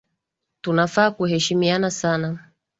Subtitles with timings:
[0.61, 2.39] Tunafaa kuheshimiana sana